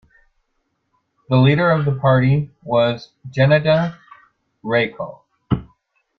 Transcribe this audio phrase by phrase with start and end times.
[1.29, 3.95] The leader of the party was Gennady
[4.63, 5.21] Raikov.